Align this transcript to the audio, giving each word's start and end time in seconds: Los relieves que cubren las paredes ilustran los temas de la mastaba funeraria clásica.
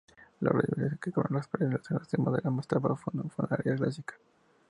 Los 0.39 0.51
relieves 0.51 0.99
que 0.99 1.11
cubren 1.11 1.35
las 1.37 1.47
paredes 1.47 1.73
ilustran 1.73 1.99
los 1.99 2.07
temas 2.07 2.33
de 2.33 2.41
la 2.43 2.49
mastaba 2.49 2.95
funeraria 2.95 3.75
clásica. 3.75 4.15